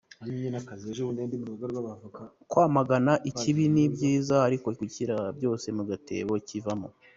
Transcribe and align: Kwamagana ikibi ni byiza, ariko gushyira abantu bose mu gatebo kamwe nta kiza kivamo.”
Kwamagana 2.49 3.13
ikibi 3.29 3.63
ni 3.73 3.85
byiza, 3.93 4.35
ariko 4.47 4.67
gushyira 4.79 5.11
abantu 5.15 5.39
bose 5.51 5.67
mu 5.77 5.83
gatebo 5.89 6.31
kamwe 6.31 6.37
nta 6.37 6.45
kiza 6.51 6.61
kivamo.” 6.65 6.89